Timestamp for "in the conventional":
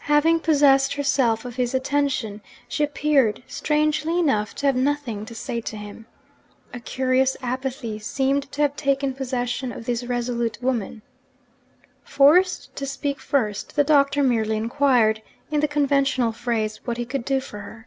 15.52-16.32